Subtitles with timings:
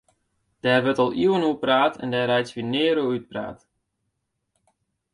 [0.61, 3.59] Dêr wurdt al iuwen oer praat en dêr reitsje we nea oer útpraat.